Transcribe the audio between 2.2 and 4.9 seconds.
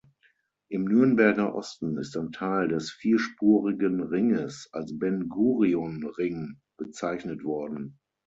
Teil des vierspurigen Ringes